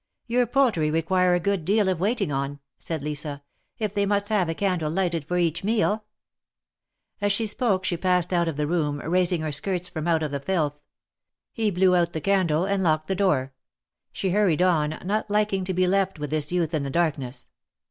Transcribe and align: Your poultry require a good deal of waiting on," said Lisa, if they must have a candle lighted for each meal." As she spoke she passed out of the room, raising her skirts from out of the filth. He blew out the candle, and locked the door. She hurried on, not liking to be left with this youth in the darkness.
Your 0.25 0.47
poultry 0.47 0.89
require 0.89 1.35
a 1.35 1.39
good 1.39 1.63
deal 1.63 1.87
of 1.87 1.99
waiting 1.99 2.31
on," 2.31 2.59
said 2.79 3.03
Lisa, 3.03 3.43
if 3.77 3.93
they 3.93 4.07
must 4.07 4.29
have 4.29 4.49
a 4.49 4.55
candle 4.55 4.89
lighted 4.89 5.23
for 5.25 5.37
each 5.37 5.63
meal." 5.63 6.05
As 7.21 7.31
she 7.31 7.45
spoke 7.45 7.85
she 7.85 7.97
passed 7.97 8.33
out 8.33 8.47
of 8.47 8.57
the 8.57 8.65
room, 8.65 8.97
raising 9.01 9.41
her 9.41 9.51
skirts 9.51 9.89
from 9.89 10.07
out 10.07 10.23
of 10.23 10.31
the 10.31 10.39
filth. 10.39 10.79
He 11.53 11.69
blew 11.69 11.95
out 11.95 12.13
the 12.13 12.19
candle, 12.21 12.65
and 12.65 12.81
locked 12.81 13.05
the 13.09 13.13
door. 13.15 13.53
She 14.11 14.31
hurried 14.31 14.63
on, 14.63 14.97
not 15.05 15.29
liking 15.29 15.63
to 15.65 15.73
be 15.75 15.85
left 15.85 16.17
with 16.17 16.31
this 16.31 16.51
youth 16.51 16.73
in 16.73 16.81
the 16.81 16.89
darkness. 16.89 17.49